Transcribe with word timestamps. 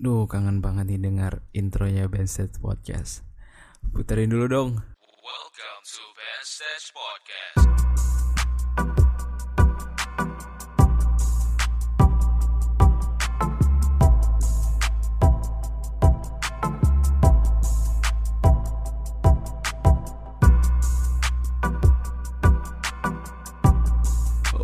Duh, 0.00 0.24
kangen 0.24 0.64
banget 0.64 0.88
nih 0.88 0.96
dengar 0.96 1.44
intronya 1.52 2.08
Bandset 2.08 2.56
Podcast. 2.56 3.20
Puterin 3.92 4.32
dulu 4.32 4.48
dong. 4.48 4.70
Welcome 5.20 5.82
to 5.84 6.00
Bandset 6.16 6.88
Podcast. 6.96 7.68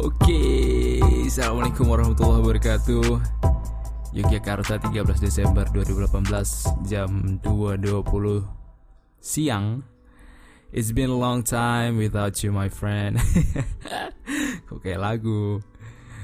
Oke, 0.00 0.40
Assalamualaikum 1.28 1.92
warahmatullahi 1.92 2.40
wabarakatuh. 2.40 3.45
Yogyakarta 4.16 4.80
13 4.80 5.20
Desember 5.20 5.68
2018 5.76 6.88
jam 6.88 7.36
2.20 7.44 8.48
siang. 9.20 9.84
It's 10.72 10.88
been 10.88 11.12
a 11.12 11.20
long 11.20 11.44
time 11.44 12.00
without 12.00 12.40
you 12.40 12.48
my 12.48 12.72
friend. 12.72 13.20
Kok 14.72 14.80
kayak 14.80 15.04
lagu. 15.04 15.60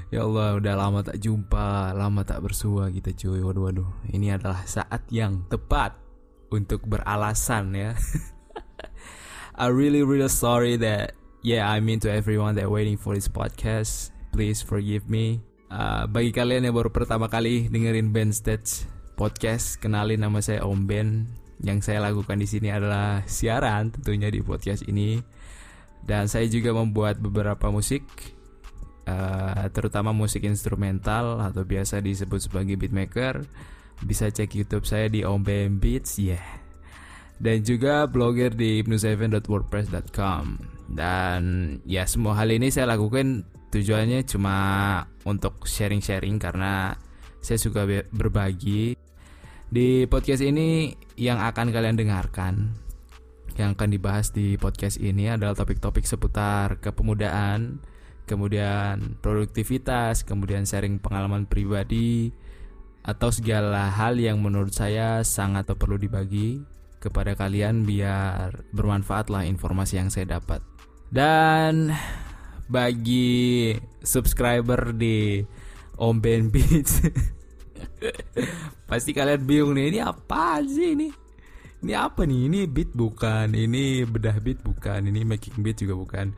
Ya 0.09 0.25
Allah, 0.25 0.57
udah 0.57 0.73
lama 0.73 1.05
tak 1.05 1.21
jumpa, 1.21 1.93
lama 1.93 2.25
tak 2.25 2.41
bersua 2.41 2.89
kita 2.89 3.13
cuy. 3.13 3.45
Waduh, 3.45 3.69
waduh. 3.69 3.91
Ini 4.09 4.41
adalah 4.41 4.65
saat 4.65 5.05
yang 5.13 5.45
tepat 5.53 5.93
untuk 6.49 6.89
beralasan 6.89 7.77
ya. 7.77 7.93
I 9.53 9.69
really 9.69 10.01
really 10.01 10.33
sorry 10.33 10.81
that 10.81 11.13
yeah 11.45 11.69
I 11.69 11.85
mean 11.85 12.01
to 12.01 12.09
everyone 12.09 12.57
that 12.57 12.73
waiting 12.73 12.97
for 12.97 13.13
this 13.13 13.29
podcast 13.29 14.09
please 14.33 14.65
forgive 14.65 15.13
me 15.13 15.45
Uh, 15.73 16.05
bagi 16.05 16.37
kalian 16.37 16.69
yang 16.69 16.77
baru 16.77 16.93
pertama 16.93 17.33
kali 17.33 17.73
dengerin 17.73 18.13
band 18.13 18.37
stage 18.37 18.85
podcast 19.17 19.81
kenalin 19.81 20.21
nama 20.21 20.45
saya 20.45 20.69
Om 20.69 20.85
Ben. 20.85 21.25
Yang 21.65 21.89
saya 21.89 22.05
lakukan 22.05 22.37
di 22.37 22.45
sini 22.45 22.69
adalah 22.69 23.25
siaran 23.25 23.89
tentunya 23.89 24.29
di 24.29 24.45
podcast 24.45 24.85
ini. 24.85 25.17
Dan 26.05 26.29
saya 26.29 26.45
juga 26.53 26.77
membuat 26.77 27.25
beberapa 27.25 27.73
musik 27.73 28.05
uh, 29.09 29.65
terutama 29.73 30.13
musik 30.13 30.45
instrumental 30.45 31.41
atau 31.41 31.65
biasa 31.65 32.05
disebut 32.05 32.53
sebagai 32.53 32.77
beatmaker. 32.77 33.41
Bisa 34.05 34.29
cek 34.29 34.53
YouTube 34.53 34.85
saya 34.85 35.09
di 35.09 35.25
Om 35.25 35.41
Ben 35.41 35.81
Beats 35.81 36.21
yeah. 36.21 36.61
Dan 37.41 37.65
juga 37.65 38.05
blogger 38.13 38.53
di 38.53 38.85
ibnu7.wordpress.com 38.85 40.45
dan 40.93 41.43
ya 41.89 42.05
semua 42.05 42.37
hal 42.37 42.53
ini 42.53 42.69
saya 42.69 42.93
lakukan 42.93 43.49
tujuannya 43.73 44.29
cuma 44.29 44.57
untuk 45.25 45.65
sharing-sharing 45.65 46.37
karena 46.37 46.93
saya 47.41 47.59
suka 47.59 47.89
be- 47.89 48.07
berbagi 48.13 48.95
di 49.73 50.05
podcast 50.05 50.45
ini 50.45 50.93
yang 51.17 51.41
akan 51.41 51.73
kalian 51.73 51.97
dengarkan 51.97 52.77
yang 53.57 53.73
akan 53.73 53.89
dibahas 53.89 54.33
di 54.33 54.61
podcast 54.61 55.01
ini 55.01 55.33
adalah 55.33 55.57
topik-topik 55.57 56.05
seputar 56.05 56.79
kepemudaan 56.85 57.81
kemudian 58.29 59.17
produktivitas 59.25 60.29
kemudian 60.29 60.69
sharing 60.69 61.01
pengalaman 61.01 61.49
pribadi 61.49 62.33
atau 63.03 63.35
segala 63.35 63.91
hal 63.91 64.15
yang 64.21 64.39
menurut 64.39 64.71
saya 64.71 65.27
sangat 65.27 65.67
perlu 65.75 65.99
dibagi 65.99 66.63
kepada 67.03 67.35
kalian 67.35 67.83
biar 67.83 68.63
bermanfaat 68.71 69.27
lah 69.27 69.43
informasi 69.43 69.99
yang 69.99 70.09
saya 70.09 70.39
dapat. 70.39 70.63
Dan 71.11 71.91
bagi 72.73 73.77
subscriber 74.01 74.97
di 74.97 75.45
Om 76.01 76.17
Ben 76.25 76.49
Beats 76.49 77.05
pasti 78.91 79.13
kalian 79.13 79.45
bingung 79.45 79.77
nih 79.77 79.93
ini 79.93 79.99
apa 80.01 80.61
sih 80.65 80.97
ini? 80.97 81.09
Ini 81.83 81.99
apa 81.99 82.23
nih? 82.23 82.47
Ini 82.47 82.61
beat 82.71 82.95
bukan, 82.95 83.59
ini 83.59 84.07
bedah 84.07 84.39
beat 84.39 84.63
bukan, 84.63 85.03
ini 85.03 85.27
making 85.27 85.67
beat 85.67 85.83
juga 85.83 85.99
bukan. 85.99 86.31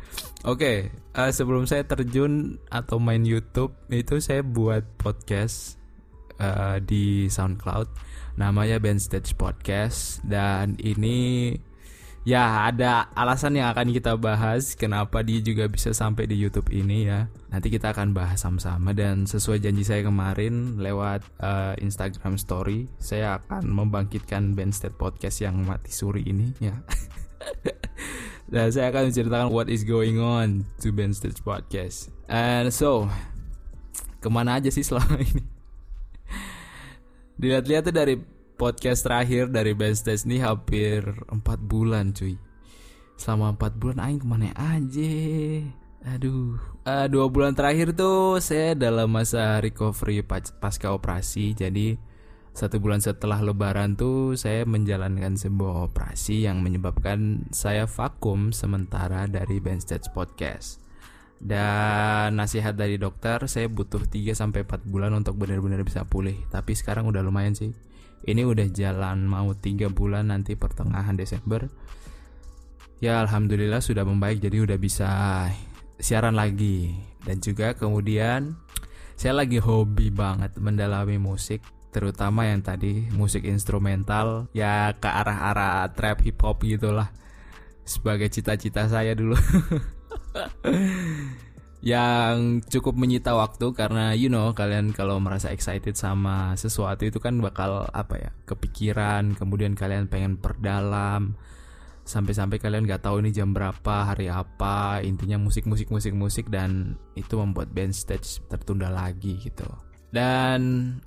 Oke, 0.48 0.88
eh, 0.88 1.30
sebelum 1.36 1.68
saya 1.68 1.84
terjun 1.84 2.56
atau 2.72 2.96
main 2.96 3.20
YouTube 3.28 3.76
itu 3.92 4.24
saya 4.24 4.40
buat 4.40 4.88
podcast 4.96 5.76
eh, 6.40 6.80
di 6.80 7.28
SoundCloud 7.28 7.92
namanya 8.40 8.80
Band 8.80 9.04
Stage 9.04 9.36
Podcast 9.36 10.24
dan 10.24 10.80
ini 10.80 11.52
ya 12.24 12.64
ada 12.64 13.12
alasan 13.12 13.60
yang 13.60 13.68
akan 13.68 13.92
kita 13.92 14.16
bahas 14.16 14.72
kenapa 14.72 15.20
dia 15.20 15.44
juga 15.44 15.68
bisa 15.68 15.92
sampai 15.92 16.24
di 16.24 16.40
YouTube 16.40 16.72
ini 16.72 17.04
ya. 17.04 17.28
Nanti 17.52 17.68
kita 17.68 17.92
akan 17.92 18.16
bahas 18.16 18.40
sama-sama 18.40 18.96
dan 18.96 19.28
sesuai 19.28 19.60
janji 19.60 19.84
saya 19.84 20.08
kemarin 20.08 20.80
lewat 20.80 21.20
eh, 21.38 21.76
Instagram 21.84 22.40
Story 22.40 22.88
saya 22.96 23.38
akan 23.38 23.68
membangkitkan 23.68 24.56
Band 24.56 24.72
Stage 24.72 24.96
Podcast 24.96 25.44
yang 25.44 25.62
mati 25.62 25.92
suri 25.92 26.24
ini 26.24 26.50
ya. 26.58 26.74
Dan 28.44 28.72
saya 28.72 28.92
akan 28.92 29.12
menceritakan 29.12 29.48
what 29.52 29.68
is 29.68 29.84
going 29.84 30.16
on 30.20 30.64
to 30.80 30.92
Band 30.92 31.16
Stage 31.16 31.44
Podcast. 31.44 32.08
And 32.28 32.72
so 32.72 33.08
ke 34.24 34.28
mana 34.32 34.56
aja 34.56 34.72
sih 34.72 34.80
selama 34.80 35.20
ini? 35.20 35.44
Dilihat-lihat 37.40 37.92
dari 37.92 38.33
podcast 38.54 39.02
terakhir 39.02 39.50
dari 39.50 39.74
Stage 39.94 40.24
nih 40.30 40.42
hampir 40.42 41.02
4 41.30 41.42
bulan 41.58 42.14
cuy. 42.14 42.38
Selama 43.18 43.54
4 43.58 43.78
bulan 43.78 43.98
aing 44.02 44.20
ke 44.22 44.26
mana 44.26 44.50
aja? 44.54 45.14
Aduh. 46.14 46.58
Eh, 46.84 47.06
Dua 47.10 47.26
bulan 47.32 47.56
terakhir 47.56 47.96
tuh 47.96 48.38
saya 48.38 48.76
dalam 48.78 49.10
masa 49.10 49.58
recovery 49.58 50.22
pas- 50.22 50.54
pasca 50.54 50.92
operasi. 50.94 51.56
Jadi 51.56 51.96
satu 52.54 52.78
bulan 52.78 53.02
setelah 53.02 53.42
lebaran 53.42 53.98
tuh 53.98 54.38
saya 54.38 54.62
menjalankan 54.62 55.34
sebuah 55.34 55.90
operasi 55.90 56.46
yang 56.46 56.62
menyebabkan 56.62 57.50
saya 57.50 57.90
vakum 57.90 58.54
sementara 58.54 59.26
dari 59.26 59.58
Band 59.58 59.82
Podcast. 60.14 60.78
Dan 61.42 62.38
nasihat 62.38 62.78
dari 62.78 62.96
dokter 62.96 63.42
saya 63.50 63.66
butuh 63.66 64.06
3 64.06 64.32
sampai 64.38 64.62
4 64.62 64.86
bulan 64.86 65.10
untuk 65.18 65.34
benar-benar 65.34 65.82
bisa 65.82 66.06
pulih. 66.06 66.38
Tapi 66.48 66.72
sekarang 66.78 67.10
udah 67.10 67.20
lumayan 67.26 67.58
sih. 67.58 67.74
Ini 68.24 68.42
udah 68.44 68.68
jalan 68.72 69.28
mau 69.28 69.52
3 69.52 69.92
bulan 69.92 70.32
nanti 70.32 70.56
pertengahan 70.56 71.16
Desember. 71.16 71.68
Ya 73.04 73.20
alhamdulillah 73.20 73.84
sudah 73.84 74.08
membaik 74.08 74.40
jadi 74.40 74.64
udah 74.64 74.78
bisa 74.80 75.08
siaran 76.00 76.32
lagi. 76.32 76.96
Dan 77.20 77.44
juga 77.44 77.76
kemudian 77.76 78.56
saya 79.14 79.44
lagi 79.44 79.60
hobi 79.60 80.10
banget 80.10 80.56
mendalami 80.58 81.20
musik 81.20 81.62
terutama 81.94 82.50
yang 82.50 82.58
tadi 82.58 83.06
musik 83.14 83.46
instrumental 83.46 84.50
ya 84.50 84.98
ke 84.98 85.06
arah-arah 85.06 85.86
trap 85.94 86.26
hip 86.26 86.42
hop 86.42 86.58
gitulah 86.66 87.14
sebagai 87.86 88.26
cita-cita 88.34 88.90
saya 88.90 89.14
dulu 89.14 89.38
yang 91.84 92.64
cukup 92.64 92.96
menyita 92.96 93.36
waktu 93.36 93.76
karena 93.76 94.16
you 94.16 94.32
know 94.32 94.56
kalian 94.56 94.96
kalau 94.96 95.20
merasa 95.20 95.52
excited 95.52 96.00
sama 96.00 96.56
sesuatu 96.56 97.04
itu 97.04 97.20
kan 97.20 97.36
bakal 97.44 97.84
apa 97.92 98.14
ya 98.16 98.30
kepikiran 98.48 99.36
kemudian 99.36 99.76
kalian 99.76 100.08
pengen 100.08 100.40
perdalam. 100.40 101.36
Sampai-sampai 102.04 102.60
kalian 102.60 102.84
nggak 102.88 103.04
tahu 103.04 103.20
ini 103.24 103.32
jam 103.32 103.52
berapa 103.52 104.12
hari 104.12 104.32
apa 104.32 105.00
intinya 105.04 105.36
musik 105.40 105.68
musik 105.68 105.92
musik 105.92 106.12
musik 106.16 106.48
dan 106.48 106.96
itu 107.16 107.36
membuat 107.36 107.72
band 107.72 107.92
stage 107.92 108.40
tertunda 108.48 108.88
lagi 108.88 109.36
gitu. 109.44 109.68
Dan 110.08 110.60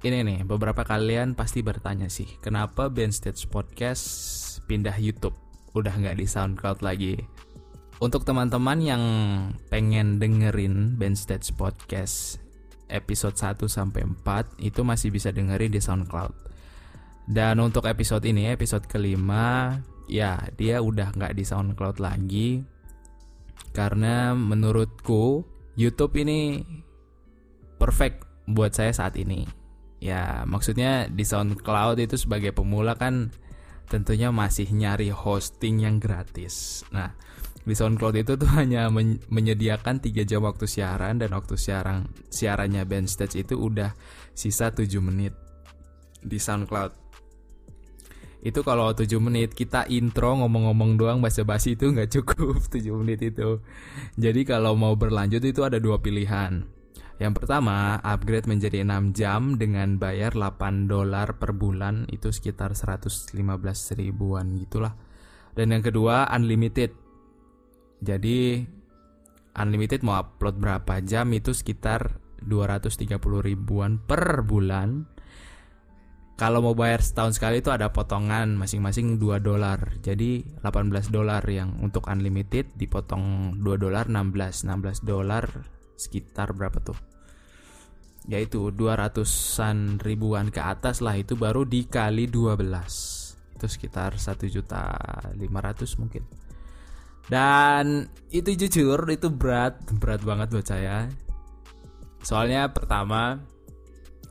ini 0.06 0.22
nih 0.22 0.40
beberapa 0.46 0.86
kalian 0.86 1.34
pasti 1.34 1.66
bertanya 1.66 2.06
sih 2.06 2.30
kenapa 2.38 2.90
band 2.90 3.18
stage 3.18 3.50
podcast 3.50 4.06
pindah 4.70 4.94
YouTube? 4.98 5.34
Udah 5.74 5.94
nggak 5.94 6.18
di 6.22 6.26
SoundCloud 6.26 6.82
lagi 6.86 7.18
untuk 7.98 8.22
teman-teman 8.26 8.78
yang 8.78 9.04
pengen 9.74 10.22
dengerin 10.22 10.98
Band 11.02 11.18
Stage 11.18 11.50
Podcast 11.58 12.38
episode 12.88 13.34
1 13.34 13.66
sampai 13.66 14.06
4 14.06 14.62
itu 14.62 14.82
masih 14.86 15.10
bisa 15.10 15.34
dengerin 15.34 15.74
di 15.74 15.82
SoundCloud. 15.82 16.34
Dan 17.28 17.60
untuk 17.60 17.90
episode 17.90 18.24
ini, 18.24 18.48
episode 18.54 18.88
kelima, 18.88 19.76
ya 20.08 20.40
dia 20.56 20.80
udah 20.80 21.12
nggak 21.12 21.36
di 21.36 21.44
SoundCloud 21.44 21.98
lagi 22.00 22.64
karena 23.76 24.32
menurutku 24.32 25.44
YouTube 25.76 26.22
ini 26.22 26.64
perfect 27.82 28.24
buat 28.48 28.72
saya 28.78 28.94
saat 28.96 29.20
ini. 29.20 29.44
Ya 29.98 30.46
maksudnya 30.46 31.10
di 31.10 31.26
SoundCloud 31.26 31.98
itu 31.98 32.16
sebagai 32.16 32.54
pemula 32.54 32.94
kan 32.96 33.34
tentunya 33.90 34.30
masih 34.30 34.70
nyari 34.72 35.10
hosting 35.12 35.84
yang 35.84 35.98
gratis. 36.00 36.86
Nah 36.94 37.12
di 37.68 37.76
SoundCloud 37.76 38.16
itu 38.16 38.40
tuh 38.40 38.48
hanya 38.60 38.88
men- 38.88 39.20
menyediakan 39.28 40.00
3 40.00 40.24
jam 40.24 40.48
waktu 40.48 40.64
siaran 40.64 41.20
dan 41.20 41.36
waktu 41.36 41.60
siaran 41.60 42.08
siarannya 42.32 42.88
band 42.88 43.12
stage 43.12 43.44
itu 43.44 43.60
udah 43.60 43.92
sisa 44.32 44.72
7 44.72 44.88
menit 45.04 45.36
di 46.24 46.40
SoundCloud. 46.40 47.04
Itu 48.48 48.64
kalau 48.64 48.96
7 48.96 49.12
menit 49.20 49.52
kita 49.52 49.84
intro 49.92 50.40
ngomong-ngomong 50.40 50.96
doang 50.96 51.20
basa-basi 51.20 51.76
itu 51.76 51.92
nggak 51.92 52.08
cukup 52.22 52.64
7 52.72 52.88
menit 53.04 53.20
itu. 53.36 53.60
Jadi 54.16 54.48
kalau 54.48 54.80
mau 54.80 54.96
berlanjut 54.96 55.44
itu 55.44 55.68
ada 55.68 55.76
dua 55.76 56.00
pilihan. 56.00 56.64
Yang 57.18 57.34
pertama, 57.34 57.98
upgrade 58.06 58.46
menjadi 58.46 58.86
6 58.86 59.18
jam 59.18 59.58
dengan 59.58 59.98
bayar 59.98 60.38
8 60.38 60.86
dolar 60.86 61.42
per 61.42 61.58
bulan 61.58 62.06
itu 62.14 62.30
sekitar 62.30 62.78
115 62.78 63.34
ribuan 63.98 64.54
gitulah. 64.54 64.94
Dan 65.58 65.74
yang 65.74 65.82
kedua, 65.82 66.30
unlimited. 66.30 67.07
Jadi 68.02 68.62
unlimited 69.58 70.06
mau 70.06 70.22
upload 70.22 70.62
berapa 70.62 71.02
jam 71.02 71.34
itu 71.34 71.52
sekitar 71.52 72.22
230 72.46 73.18
ribuan 73.42 73.98
per 73.98 74.46
bulan. 74.46 75.10
Kalau 76.38 76.62
mau 76.62 76.78
bayar 76.78 77.02
setahun 77.02 77.42
sekali 77.42 77.66
itu 77.66 77.74
ada 77.74 77.90
potongan 77.90 78.54
masing-masing 78.54 79.18
2 79.18 79.42
dolar. 79.42 79.98
Jadi 80.06 80.46
18 80.62 81.10
dolar 81.10 81.42
yang 81.50 81.82
untuk 81.82 82.06
unlimited 82.06 82.70
dipotong 82.78 83.58
2 83.58 83.66
dolar 83.82 84.06
16. 84.06 84.70
16 84.70 85.02
dolar 85.02 85.50
sekitar 85.98 86.54
berapa 86.54 86.78
tuh? 86.78 86.98
Yaitu 88.30 88.70
200-an 88.70 89.98
ribuan 89.98 90.54
ke 90.54 90.62
atas 90.62 91.02
lah 91.02 91.18
itu 91.18 91.34
baru 91.34 91.66
dikali 91.66 92.30
12. 92.30 93.58
Itu 93.58 93.66
sekitar 93.66 94.22
1 94.22 94.46
juta 94.46 94.94
500 95.34 95.42
mungkin. 95.98 96.47
Dan 97.28 98.08
itu 98.32 98.56
jujur 98.56 99.04
itu 99.12 99.28
berat, 99.28 99.84
berat 100.00 100.24
banget 100.24 100.48
buat 100.52 100.68
saya. 100.68 101.12
Soalnya 102.24 102.72
pertama 102.72 103.44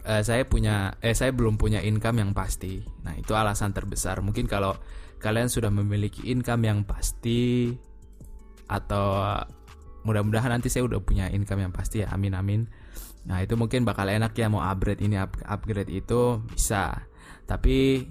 eh, 0.06 0.25
saya 0.25 0.48
punya 0.48 0.96
eh 1.04 1.12
saya 1.12 1.34
belum 1.37 1.60
punya 1.60 1.84
income 1.84 2.25
yang 2.25 2.32
pasti. 2.32 2.81
Nah, 3.04 3.12
itu 3.19 3.37
alasan 3.37 3.76
terbesar. 3.76 4.25
Mungkin 4.25 4.48
kalau 4.48 4.72
kalian 5.20 5.52
sudah 5.52 5.69
memiliki 5.69 6.28
income 6.32 6.64
yang 6.64 6.81
pasti 6.88 7.72
atau 8.66 9.22
mudah-mudahan 10.06 10.54
nanti 10.54 10.70
saya 10.70 10.87
udah 10.87 11.02
punya 11.02 11.28
income 11.28 11.69
yang 11.69 11.75
pasti 11.75 12.00
ya. 12.00 12.08
Amin 12.16 12.32
amin. 12.32 12.64
Nah, 13.26 13.43
itu 13.43 13.58
mungkin 13.58 13.82
bakal 13.84 14.06
enak 14.08 14.32
ya 14.38 14.46
mau 14.46 14.62
upgrade 14.62 15.02
ini 15.02 15.19
up, 15.20 15.37
upgrade 15.44 15.93
itu 15.93 16.40
bisa. 16.48 17.04
Tapi 17.44 18.08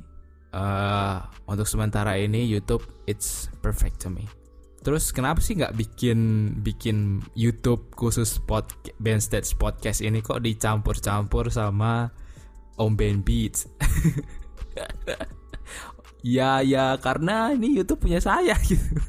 eh 0.55 1.17
untuk 1.49 1.65
sementara 1.65 2.15
ini 2.21 2.45
YouTube 2.45 2.85
it's 3.09 3.49
perfect 3.65 4.05
to 4.05 4.13
me. 4.13 4.44
Terus 4.85 5.09
kenapa 5.09 5.41
sih 5.41 5.57
nggak 5.57 5.73
bikin 5.73 6.19
bikin 6.61 7.25
YouTube 7.33 7.89
khusus 7.97 8.37
pod 8.37 8.69
band 9.01 9.17
stage 9.17 9.57
podcast 9.57 10.05
ini 10.05 10.21
kok 10.21 10.45
dicampur-campur 10.45 11.49
sama 11.49 12.13
Om 12.77 12.93
Ben 12.93 13.25
Beats? 13.25 13.65
ya 16.21 16.61
ya 16.61 17.01
karena 17.01 17.49
ini 17.57 17.81
YouTube 17.81 18.05
punya 18.05 18.21
saya 18.21 18.53
gitu. 18.69 19.01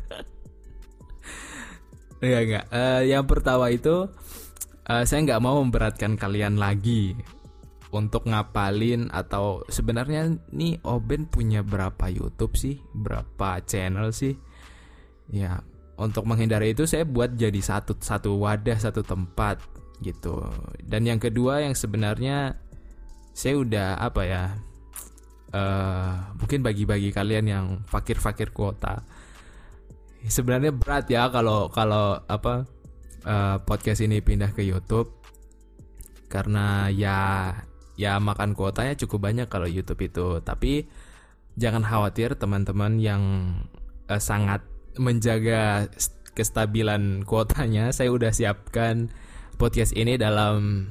ya 2.24 2.40
enggak. 2.40 2.64
Eh, 2.72 3.12
yang 3.12 3.28
pertama 3.28 3.68
itu 3.68 4.08
eh, 4.88 5.04
saya 5.04 5.20
nggak 5.28 5.44
mau 5.44 5.60
memberatkan 5.60 6.16
kalian 6.16 6.56
lagi 6.56 7.20
untuk 7.92 8.32
ngapalin 8.32 9.12
atau 9.12 9.60
sebenarnya 9.68 10.40
nih 10.56 10.80
Oben 10.88 11.28
punya 11.28 11.60
berapa 11.60 12.08
YouTube 12.08 12.56
sih, 12.56 12.80
berapa 12.96 13.60
channel 13.68 14.08
sih? 14.16 14.40
Ya, 15.32 15.62
untuk 15.96 16.28
menghindari 16.28 16.76
itu 16.76 16.84
saya 16.84 17.08
buat 17.08 17.34
jadi 17.34 17.58
satu 17.58 17.96
satu 17.98 18.36
wadah, 18.36 18.78
satu 18.78 19.00
tempat 19.00 19.58
gitu. 20.04 20.44
Dan 20.84 21.08
yang 21.08 21.16
kedua 21.16 21.64
yang 21.64 21.72
sebenarnya 21.72 22.56
saya 23.32 23.60
udah 23.60 23.88
apa 24.00 24.22
ya? 24.24 24.44
eh 25.56 26.12
mungkin 26.36 26.60
bagi-bagi 26.60 27.14
kalian 27.14 27.46
yang 27.46 27.66
fakir-fakir 27.86 28.50
kuota. 28.52 29.00
Sebenarnya 30.26 30.74
berat 30.74 31.06
ya 31.06 31.30
kalau 31.30 31.70
kalau 31.70 32.18
apa 32.26 32.66
eh, 33.24 33.56
podcast 33.62 34.02
ini 34.02 34.18
pindah 34.20 34.50
ke 34.52 34.66
YouTube 34.66 35.22
karena 36.26 36.90
ya 36.90 37.18
ya 37.96 38.18
makan 38.20 38.52
kuotanya 38.52 38.98
cukup 38.98 39.32
banyak 39.32 39.48
kalau 39.48 39.70
YouTube 39.70 40.02
itu. 40.04 40.42
Tapi 40.42 40.90
jangan 41.56 41.86
khawatir 41.86 42.36
teman-teman 42.36 42.98
yang 43.00 43.22
eh, 44.10 44.20
sangat 44.20 44.75
menjaga 44.96 45.88
kestabilan 46.36 47.24
kuotanya, 47.24 47.90
saya 47.96 48.12
udah 48.12 48.30
siapkan 48.30 49.08
podcast 49.56 49.96
ini 49.96 50.20
dalam 50.20 50.88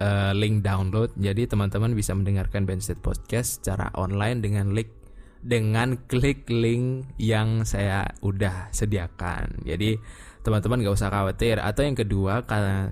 uh, 0.00 0.32
link 0.32 0.64
download. 0.64 1.12
Jadi 1.20 1.44
teman-teman 1.44 1.92
bisa 1.92 2.16
mendengarkan 2.16 2.64
Bandset 2.64 2.98
Podcast 3.04 3.60
secara 3.60 3.92
online 3.94 4.40
dengan 4.40 4.72
link 4.72 4.90
dengan 5.38 5.94
klik 6.10 6.50
link 6.50 7.14
yang 7.20 7.62
saya 7.62 8.10
udah 8.26 8.74
sediakan. 8.74 9.62
Jadi 9.62 9.94
teman-teman 10.42 10.82
gak 10.82 10.98
usah 10.98 11.12
khawatir. 11.14 11.62
Atau 11.62 11.86
yang 11.86 11.94
kedua, 11.94 12.42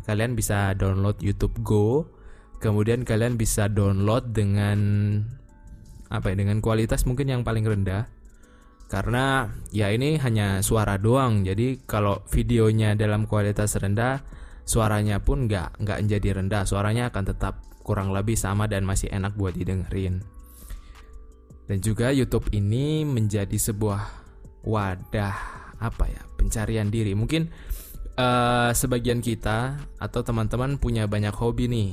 kalian 0.06 0.38
bisa 0.38 0.76
download 0.78 1.18
YouTube 1.18 1.58
Go. 1.66 2.06
Kemudian 2.62 3.02
kalian 3.02 3.34
bisa 3.34 3.66
download 3.66 4.30
dengan 4.30 4.78
apa 6.06 6.32
ya? 6.32 6.36
Dengan 6.38 6.62
kualitas 6.62 7.02
mungkin 7.02 7.28
yang 7.34 7.42
paling 7.42 7.66
rendah 7.66 8.06
karena 8.86 9.50
ya 9.74 9.90
ini 9.90 10.14
hanya 10.22 10.62
suara 10.62 10.94
doang. 10.94 11.42
Jadi 11.42 11.82
kalau 11.82 12.22
videonya 12.30 12.94
dalam 12.94 13.26
kualitas 13.26 13.74
rendah 13.74 14.22
suaranya 14.62 15.18
pun 15.18 15.50
nggak 15.50 15.82
nggak 15.82 15.98
jadi 16.06 16.42
rendah. 16.42 16.62
Suaranya 16.62 17.10
akan 17.10 17.24
tetap 17.26 17.66
kurang 17.82 18.14
lebih 18.14 18.38
sama 18.38 18.70
dan 18.70 18.86
masih 18.86 19.10
enak 19.10 19.34
buat 19.34 19.58
didengerin. 19.58 20.22
Dan 21.66 21.78
juga 21.82 22.14
YouTube 22.14 22.46
ini 22.54 23.02
menjadi 23.02 23.58
sebuah 23.58 24.02
wadah 24.62 25.36
apa 25.82 26.04
ya 26.06 26.22
pencarian 26.38 26.86
diri. 26.86 27.10
Mungkin 27.18 27.50
uh, 28.14 28.70
sebagian 28.70 29.18
kita 29.18 29.82
atau 29.98 30.20
teman-teman 30.22 30.78
punya 30.78 31.10
banyak 31.10 31.34
hobi 31.34 31.66
nih. 31.66 31.90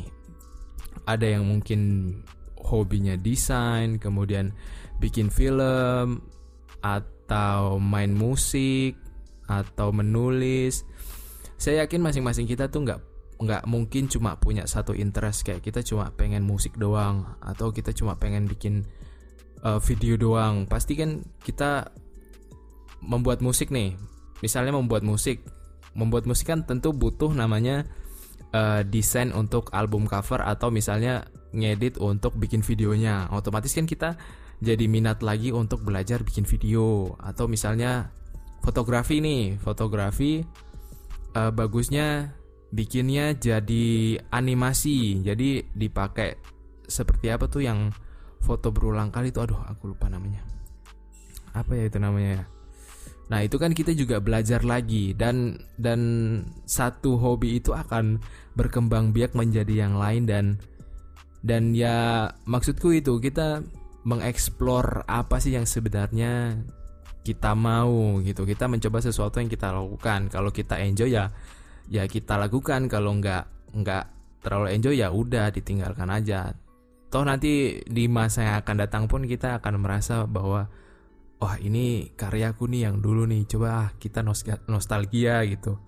Ada 1.10 1.38
yang 1.38 1.50
mungkin 1.50 2.14
hobinya 2.64 3.18
desain 3.18 3.98
kemudian 3.98 4.54
bikin 5.02 5.34
film 5.34 6.33
atau 6.84 7.80
main 7.80 8.12
musik 8.12 9.00
atau 9.48 9.96
menulis. 9.96 10.84
Saya 11.56 11.88
yakin 11.88 12.04
masing-masing 12.04 12.44
kita 12.44 12.68
tuh 12.68 12.84
nggak 12.84 13.00
nggak 13.44 13.64
mungkin 13.66 14.08
cuma 14.08 14.38
punya 14.38 14.64
satu 14.70 14.94
interest 14.96 15.44
kayak 15.44 15.66
kita 15.66 15.84
cuma 15.84 16.14
pengen 16.16 16.46
musik 16.46 16.78
doang 16.80 17.26
atau 17.44 17.74
kita 17.74 17.92
cuma 17.92 18.20
pengen 18.20 18.46
bikin 18.46 18.84
uh, 19.64 19.80
video 19.80 20.20
doang. 20.20 20.68
Pasti 20.68 21.00
kan 21.00 21.24
kita 21.42 21.90
membuat 23.00 23.40
musik 23.40 23.72
nih. 23.72 23.96
Misalnya 24.44 24.76
membuat 24.76 25.08
musik. 25.08 25.44
Membuat 25.96 26.28
musik 26.28 26.50
kan 26.50 26.66
tentu 26.68 26.92
butuh 26.92 27.32
namanya 27.32 27.86
uh, 28.52 28.82
desain 28.84 29.32
untuk 29.32 29.70
album 29.72 30.10
cover 30.10 30.42
atau 30.42 30.74
misalnya 30.74 31.28
ngedit 31.54 32.02
untuk 32.02 32.36
bikin 32.36 32.66
videonya. 32.66 33.30
Otomatis 33.30 33.72
kan 33.72 33.86
kita 33.86 34.18
jadi 34.64 34.88
minat 34.88 35.20
lagi 35.20 35.52
untuk 35.52 35.84
belajar 35.84 36.24
bikin 36.24 36.48
video. 36.48 37.14
Atau 37.20 37.52
misalnya 37.52 38.10
fotografi 38.64 39.20
nih 39.20 39.60
fotografi 39.60 40.40
uh, 41.36 41.52
bagusnya 41.52 42.32
bikinnya 42.72 43.36
jadi 43.36 44.18
animasi. 44.32 45.20
Jadi 45.22 45.76
dipakai 45.76 46.40
seperti 46.88 47.28
apa 47.28 47.52
tuh 47.52 47.68
yang 47.68 47.92
foto 48.40 48.72
berulang 48.72 49.12
kali 49.12 49.36
itu 49.36 49.44
aduh 49.44 49.60
aku 49.68 49.92
lupa 49.92 50.08
namanya. 50.08 50.40
Apa 51.54 51.76
ya 51.76 51.92
itu 51.92 52.00
namanya 52.00 52.54
nah 53.32 53.40
itu 53.40 53.56
kan 53.56 53.72
kita 53.72 53.96
juga 53.96 54.20
belajar 54.20 54.68
lagi 54.68 55.16
dan 55.16 55.56
dan 55.80 56.00
satu 56.68 57.16
hobi 57.16 57.58
itu 57.58 57.72
akan 57.72 58.20
berkembang 58.54 59.16
biak 59.16 59.32
menjadi 59.32 59.88
yang 59.88 59.96
lain 59.96 60.28
dan 60.28 60.46
dan 61.40 61.72
ya 61.72 62.28
maksudku 62.44 62.92
itu 62.92 63.20
kita 63.24 63.64
mengeksplor 64.04 65.08
apa 65.08 65.40
sih 65.40 65.56
yang 65.56 65.64
sebenarnya 65.64 66.60
kita 67.24 67.56
mau 67.56 68.20
gitu. 68.20 68.44
Kita 68.44 68.68
mencoba 68.68 69.00
sesuatu 69.00 69.40
yang 69.40 69.48
kita 69.48 69.72
lakukan. 69.72 70.28
Kalau 70.28 70.52
kita 70.52 70.78
enjoy 70.84 71.16
ya 71.16 71.32
ya 71.88 72.04
kita 72.06 72.36
lakukan. 72.36 72.92
Kalau 72.92 73.16
nggak 73.16 73.74
nggak 73.74 74.04
terlalu 74.44 74.68
enjoy 74.76 75.00
ya 75.00 75.10
udah 75.10 75.50
ditinggalkan 75.50 76.12
aja. 76.12 76.52
Toh 77.08 77.24
nanti 77.24 77.80
di 77.88 78.06
masa 78.12 78.44
yang 78.44 78.56
akan 78.60 78.76
datang 78.84 79.04
pun 79.08 79.24
kita 79.24 79.64
akan 79.64 79.80
merasa 79.80 80.28
bahwa 80.28 80.68
wah 81.40 81.56
ini 81.64 82.12
karyaku 82.14 82.68
nih 82.68 82.92
yang 82.92 83.00
dulu 83.00 83.24
nih. 83.24 83.48
Coba 83.48 83.88
ah, 83.88 83.90
kita 83.96 84.20
nostalgia 84.68 85.48
gitu. 85.48 85.80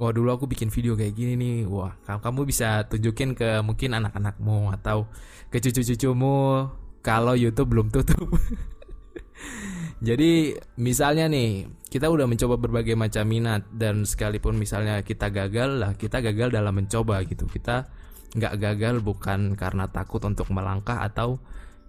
Wah 0.00 0.16
dulu 0.16 0.32
aku 0.32 0.48
bikin 0.48 0.72
video 0.72 0.96
kayak 0.96 1.12
gini 1.12 1.36
nih. 1.36 1.56
Wah 1.68 1.92
kamu 2.08 2.48
bisa 2.48 2.88
tunjukin 2.88 3.36
ke 3.36 3.60
mungkin 3.60 3.92
anak-anakmu 4.00 4.72
atau 4.80 5.12
ke 5.52 5.60
cucu-cucumu 5.60 6.72
kalau 7.00 7.36
YouTube 7.36 7.72
belum 7.76 7.88
tutup. 7.92 8.28
Jadi 10.06 10.56
misalnya 10.80 11.28
nih 11.28 11.68
kita 11.92 12.08
udah 12.08 12.24
mencoba 12.24 12.56
berbagai 12.56 12.96
macam 12.96 13.26
minat 13.28 13.68
dan 13.74 14.08
sekalipun 14.08 14.56
misalnya 14.56 15.02
kita 15.04 15.28
gagal 15.28 15.82
lah 15.82 15.92
kita 15.98 16.22
gagal 16.22 16.54
dalam 16.54 16.72
mencoba 16.72 17.20
gitu 17.26 17.50
kita 17.50 17.90
nggak 18.30 18.54
gagal 18.62 19.02
bukan 19.02 19.58
karena 19.58 19.90
takut 19.90 20.22
untuk 20.22 20.48
melangkah 20.54 21.02
atau 21.02 21.42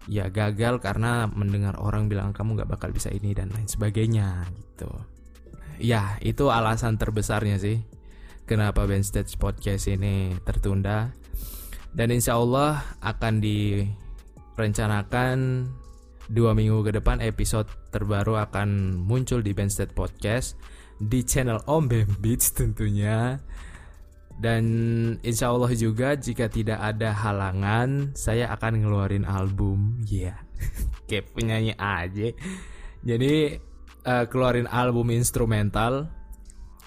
ya 0.09 0.33
gagal 0.33 0.81
karena 0.81 1.29
mendengar 1.29 1.77
orang 1.77 2.09
bilang 2.09 2.33
kamu 2.33 2.57
nggak 2.57 2.71
bakal 2.73 2.89
bisa 2.89 3.13
ini 3.13 3.37
dan 3.37 3.53
lain 3.53 3.69
sebagainya 3.69 4.49
gitu. 4.57 4.89
Ya 5.77 6.17
itu 6.25 6.49
alasan 6.49 6.97
terbesarnya 6.97 7.61
sih. 7.61 7.79
kenapa 8.41 8.83
Band 8.83 9.07
Stage 9.07 9.39
Podcast 9.39 9.87
ini 9.87 10.35
tertunda. 10.43 11.15
Dan 11.95 12.11
insya 12.11 12.35
Allah 12.35 12.83
akan 12.99 13.39
direncanakan 14.61 15.65
dua 16.29 16.53
minggu 16.53 16.85
ke 16.85 16.93
depan 16.93 17.17
episode 17.17 17.65
terbaru 17.89 18.37
akan 18.37 18.93
muncul 18.93 19.41
di 19.41 19.57
Band 19.57 19.73
Stage 19.73 19.97
Podcast 19.97 20.53
di 21.01 21.25
channel 21.25 21.65
Om 21.65 21.89
Bam 21.89 22.09
Beats 22.21 22.53
tentunya. 22.53 23.41
Dan 24.37 24.63
insya 25.25 25.49
Allah 25.49 25.73
juga 25.73 26.13
jika 26.13 26.45
tidak 26.45 26.77
ada 26.77 27.09
halangan 27.09 28.13
saya 28.13 28.53
akan 28.53 28.85
ngeluarin 28.85 29.25
album. 29.25 29.97
Ya, 30.05 30.37
yeah. 30.37 30.37
kayak 31.09 31.33
penyanyi 31.33 31.73
aja. 31.81 32.29
Jadi 33.01 33.57
uh, 34.05 34.25
keluarin 34.29 34.69
album 34.69 35.09
instrumental 35.09 36.05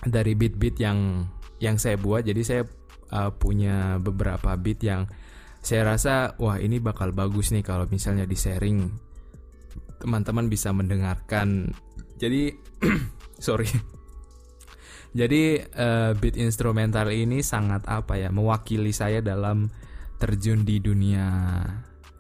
dari 0.06 0.38
beat-beat 0.38 0.78
yang 0.78 1.26
yang 1.58 1.74
saya 1.74 1.98
buat. 1.98 2.22
Jadi 2.22 2.42
saya 2.46 2.62
uh, 3.10 3.34
punya 3.34 3.98
beberapa 3.98 4.54
beat 4.54 4.78
yang 4.86 5.10
saya 5.64 5.96
rasa 5.96 6.36
wah 6.36 6.60
ini 6.60 6.76
bakal 6.76 7.16
bagus 7.16 7.48
nih 7.48 7.64
kalau 7.64 7.88
misalnya 7.88 8.28
di 8.28 8.36
sharing 8.36 8.84
teman-teman 9.96 10.52
bisa 10.52 10.68
mendengarkan. 10.76 11.72
Jadi 12.20 12.52
sorry. 13.40 13.64
Jadi 15.16 15.64
uh, 15.64 16.12
beat 16.20 16.36
instrumental 16.36 17.08
ini 17.08 17.40
sangat 17.40 17.88
apa 17.88 18.20
ya 18.20 18.28
mewakili 18.28 18.92
saya 18.92 19.24
dalam 19.24 19.72
terjun 20.20 20.68
di 20.68 20.84
dunia 20.84 21.32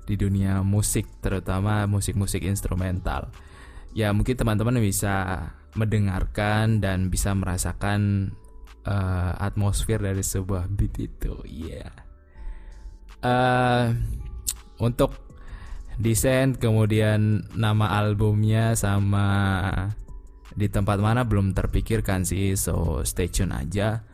di 0.08 0.16
dunia 0.16 0.64
musik 0.64 1.20
terutama 1.20 1.84
musik-musik 1.84 2.40
instrumental. 2.48 3.28
Ya 3.92 4.08
mungkin 4.16 4.40
teman-teman 4.40 4.80
bisa 4.80 5.52
mendengarkan 5.76 6.80
dan 6.80 7.12
bisa 7.12 7.36
merasakan 7.36 8.32
uh, 8.88 9.36
atmosfer 9.36 10.00
dari 10.00 10.24
sebuah 10.24 10.72
beat 10.72 10.96
itu. 10.96 11.34
Iya. 11.44 11.92
Yeah. 11.92 12.03
Uh, 13.24 13.96
untuk 14.84 15.16
desain 15.96 16.52
kemudian 16.52 17.48
nama 17.56 17.96
albumnya 17.96 18.76
sama 18.76 19.72
di 20.52 20.68
tempat 20.68 21.00
mana 21.00 21.24
belum 21.24 21.56
terpikirkan 21.56 22.28
sih 22.28 22.52
so 22.54 23.00
stay 23.02 23.32
tune 23.32 23.56
aja. 23.56 24.04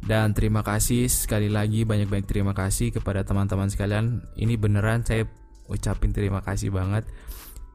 Dan 0.00 0.32
terima 0.32 0.64
kasih 0.64 1.12
sekali 1.12 1.52
lagi 1.52 1.84
banyak-banyak 1.84 2.24
terima 2.24 2.56
kasih 2.56 2.88
kepada 2.88 3.20
teman-teman 3.20 3.68
sekalian. 3.68 4.24
Ini 4.32 4.56
beneran 4.56 5.04
saya 5.04 5.28
ucapin 5.68 6.16
terima 6.16 6.40
kasih 6.40 6.72
banget. 6.72 7.04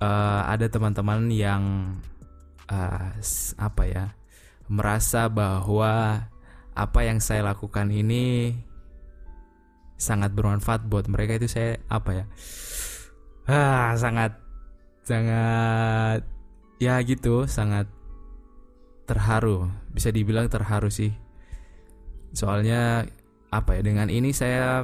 Uh, 0.02 0.42
ada 0.50 0.66
teman-teman 0.66 1.30
yang 1.30 1.96
uh, 2.68 3.14
apa 3.62 3.84
ya 3.86 4.06
merasa 4.66 5.30
bahwa 5.30 6.26
apa 6.76 7.00
yang 7.06 7.22
saya 7.22 7.46
lakukan 7.46 7.88
ini 7.94 8.58
sangat 9.96 10.32
bermanfaat 10.36 10.88
buat 10.88 11.08
mereka. 11.08 11.40
Itu 11.40 11.48
saya 11.52 11.80
apa 11.88 12.12
ya 12.12 12.25
ah 13.46 13.94
sangat 13.94 14.42
sangat 15.06 16.25
ya 16.82 16.98
gitu 17.06 17.46
sangat 17.46 17.88
terharu. 19.06 19.70
Bisa 19.94 20.10
dibilang 20.10 20.50
terharu 20.50 20.90
sih. 20.90 21.14
Soalnya 22.34 23.06
apa 23.54 23.80
ya 23.80 23.82
dengan 23.86 24.10
ini 24.12 24.36
saya 24.36 24.84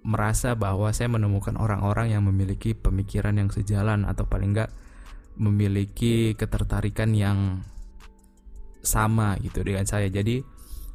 merasa 0.00 0.56
bahwa 0.56 0.88
saya 0.96 1.12
menemukan 1.12 1.60
orang-orang 1.60 2.16
yang 2.16 2.24
memiliki 2.24 2.72
pemikiran 2.72 3.36
yang 3.36 3.52
sejalan 3.52 4.08
atau 4.08 4.24
paling 4.24 4.56
enggak 4.56 4.72
memiliki 5.36 6.32
ketertarikan 6.38 7.12
yang 7.12 7.60
sama 8.80 9.36
gitu 9.44 9.60
dengan 9.60 9.84
saya. 9.84 10.08
Jadi 10.08 10.40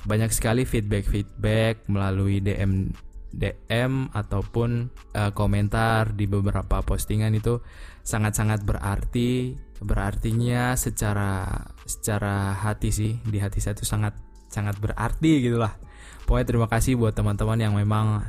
banyak 0.06 0.34
sekali 0.34 0.66
feedback-feedback 0.66 1.86
melalui 1.90 2.42
DM 2.42 2.94
DM 3.36 4.16
ataupun 4.16 4.88
uh, 5.12 5.32
komentar 5.36 6.16
di 6.16 6.26
beberapa 6.26 6.80
postingan 6.82 7.36
itu 7.36 7.60
sangat-sangat 8.08 8.64
berarti 8.64 9.60
berartinya 9.84 10.80
secara 10.80 11.68
secara 11.84 12.56
hati 12.56 12.90
sih 12.96 13.12
di 13.28 13.44
hati 13.44 13.60
saya 13.60 13.76
itu 13.76 13.84
sangat 13.84 14.16
sangat 14.48 14.80
berarti 14.80 15.44
gitulah 15.44 15.76
pokoknya 16.24 16.48
terima 16.48 16.68
kasih 16.72 16.96
buat 16.96 17.12
teman-teman 17.12 17.60
yang 17.60 17.76
memang 17.76 18.24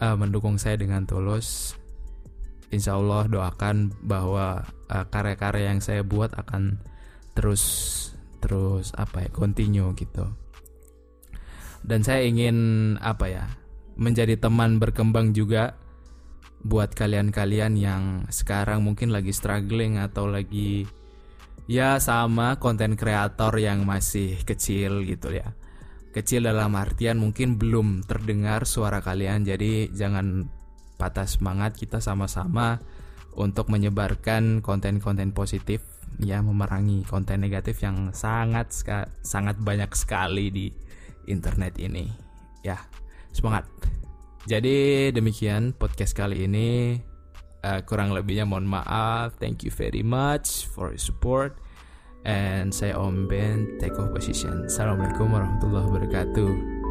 uh, 0.00 0.16
mendukung 0.18 0.56
saya 0.58 0.78
dengan 0.78 1.04
tulus. 1.04 1.78
Insya 2.72 2.98
Allah 2.98 3.30
doakan 3.30 3.94
bahwa 4.02 4.66
uh, 4.90 5.04
karya-karya 5.06 5.70
yang 5.70 5.80
saya 5.80 6.02
buat 6.02 6.34
akan 6.34 6.82
terus 7.34 7.62
terus 8.42 8.90
apa 8.98 9.26
ya 9.26 9.30
continue 9.30 9.94
gitu. 9.94 10.26
Dan 11.84 12.00
saya 12.00 12.24
ingin 12.24 12.56
apa 12.98 13.28
ya 13.28 13.44
menjadi 13.94 14.38
teman 14.38 14.82
berkembang 14.82 15.34
juga 15.34 15.78
buat 16.64 16.96
kalian-kalian 16.96 17.76
yang 17.76 18.02
sekarang 18.32 18.80
mungkin 18.80 19.12
lagi 19.12 19.36
struggling 19.36 20.00
atau 20.00 20.24
lagi 20.24 20.88
ya 21.68 22.00
sama 22.00 22.56
konten 22.56 22.96
kreator 22.96 23.52
yang 23.60 23.84
masih 23.84 24.40
kecil 24.48 25.04
gitu 25.04 25.32
ya. 25.32 25.52
Kecil 26.14 26.46
dalam 26.46 26.72
artian 26.78 27.18
mungkin 27.18 27.58
belum 27.58 28.06
terdengar 28.06 28.64
suara 28.64 29.02
kalian 29.04 29.44
jadi 29.44 29.90
jangan 29.92 30.46
patah 30.96 31.26
semangat 31.26 31.74
kita 31.74 31.98
sama-sama 31.98 32.78
untuk 33.34 33.66
menyebarkan 33.68 34.62
konten-konten 34.62 35.34
positif 35.34 35.82
ya 36.22 36.38
memerangi 36.38 37.02
konten 37.02 37.42
negatif 37.42 37.82
yang 37.82 38.14
sangat 38.14 38.70
sangat 39.26 39.58
banyak 39.58 39.90
sekali 39.92 40.48
di 40.54 40.66
internet 41.26 41.76
ini. 41.82 42.06
Ya, 42.64 42.80
semangat. 43.34 43.66
Jadi 44.46 45.10
demikian 45.10 45.74
podcast 45.74 46.14
kali 46.14 46.46
ini. 46.46 47.00
Uh, 47.64 47.80
kurang 47.88 48.12
lebihnya 48.12 48.44
mohon 48.44 48.68
maaf. 48.68 49.40
Thank 49.40 49.64
you 49.64 49.72
very 49.72 50.04
much 50.04 50.68
for 50.68 50.92
your 50.92 51.00
support. 51.00 51.56
And 52.24 52.72
saya 52.72 52.96
Om 52.96 53.28
Ben, 53.28 53.80
take 53.80 53.96
off 54.00 54.12
position. 54.12 54.68
Assalamualaikum 54.68 55.32
warahmatullahi 55.32 55.84
wabarakatuh. 55.92 56.83